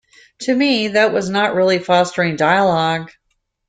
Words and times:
To 0.39 0.55
me, 0.55 0.87
that 0.87 1.13
was 1.13 1.29
not 1.29 1.53
really 1.53 1.77
fostering 1.77 2.35
dialogue. 2.35 3.11